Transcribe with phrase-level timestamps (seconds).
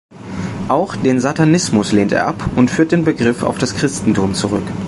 [0.67, 4.65] Auch den Satanismus lehnt er ab und führt den Begriff auf das Christentum zurück.